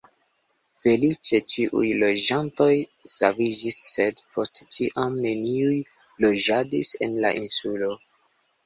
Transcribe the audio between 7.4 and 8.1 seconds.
insulo.